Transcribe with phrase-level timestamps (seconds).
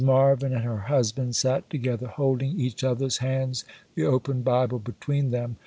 [0.03, 3.63] Marvyn and her husband sat together, holding each other's hands,
[3.93, 5.57] the open Bible between them.